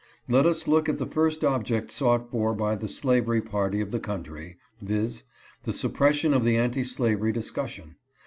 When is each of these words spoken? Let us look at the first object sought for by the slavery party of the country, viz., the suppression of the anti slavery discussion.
Let 0.27 0.47
us 0.47 0.67
look 0.67 0.89
at 0.89 0.97
the 0.97 1.05
first 1.05 1.45
object 1.45 1.91
sought 1.91 2.31
for 2.31 2.55
by 2.55 2.73
the 2.73 2.89
slavery 2.89 3.39
party 3.39 3.81
of 3.81 3.91
the 3.91 3.99
country, 3.99 4.57
viz., 4.81 5.25
the 5.61 5.73
suppression 5.73 6.33
of 6.33 6.43
the 6.43 6.57
anti 6.57 6.83
slavery 6.83 7.31
discussion. 7.31 7.97